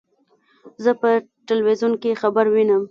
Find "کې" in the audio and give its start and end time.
2.01-2.19